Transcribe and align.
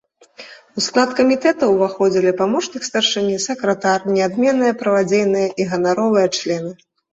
У 0.79 0.83
склад 0.85 1.09
камітэта 1.19 1.63
ўваходзілі 1.73 2.31
памочнік 2.39 2.83
старшыні, 2.89 3.37
сакратар, 3.45 4.09
неадменныя, 4.17 4.73
правадзейныя 4.83 5.47
і 5.63 5.71
ганаровыя 5.71 6.27
члены. 6.41 6.77